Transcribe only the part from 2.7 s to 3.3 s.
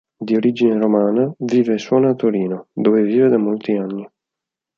dove vive